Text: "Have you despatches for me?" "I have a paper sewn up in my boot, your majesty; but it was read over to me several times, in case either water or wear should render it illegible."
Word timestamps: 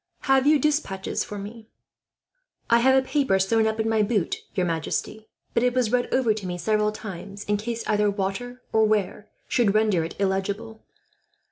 "Have 0.21 0.47
you 0.47 0.57
despatches 0.57 1.23
for 1.23 1.37
me?" 1.37 1.69
"I 2.71 2.79
have 2.79 2.95
a 2.97 3.05
paper 3.07 3.37
sewn 3.37 3.67
up 3.67 3.79
in 3.79 3.87
my 3.87 4.01
boot, 4.01 4.37
your 4.55 4.65
majesty; 4.65 5.27
but 5.53 5.61
it 5.61 5.75
was 5.75 5.91
read 5.91 6.11
over 6.11 6.33
to 6.33 6.47
me 6.47 6.57
several 6.57 6.91
times, 6.91 7.43
in 7.43 7.57
case 7.57 7.83
either 7.87 8.09
water 8.09 8.63
or 8.73 8.83
wear 8.85 9.29
should 9.47 9.75
render 9.75 10.03
it 10.03 10.19
illegible." 10.19 10.81